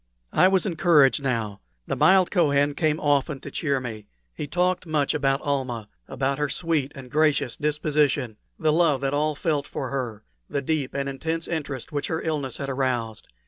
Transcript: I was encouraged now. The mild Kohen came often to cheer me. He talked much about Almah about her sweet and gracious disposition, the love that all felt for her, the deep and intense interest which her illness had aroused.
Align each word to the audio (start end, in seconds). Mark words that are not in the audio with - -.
I 0.33 0.47
was 0.47 0.65
encouraged 0.65 1.21
now. 1.21 1.61
The 1.85 1.95
mild 1.95 2.31
Kohen 2.31 2.73
came 2.73 2.99
often 2.99 3.39
to 3.41 3.51
cheer 3.51 3.79
me. 3.79 4.07
He 4.33 4.47
talked 4.47 4.87
much 4.87 5.13
about 5.13 5.43
Almah 5.43 5.89
about 6.07 6.39
her 6.39 6.49
sweet 6.49 6.91
and 6.95 7.11
gracious 7.11 7.55
disposition, 7.55 8.37
the 8.57 8.73
love 8.73 9.01
that 9.01 9.13
all 9.13 9.35
felt 9.35 9.67
for 9.67 9.89
her, 9.89 10.23
the 10.49 10.63
deep 10.63 10.95
and 10.95 11.07
intense 11.07 11.47
interest 11.47 11.91
which 11.91 12.07
her 12.07 12.19
illness 12.23 12.57
had 12.57 12.67
aroused. 12.67 13.27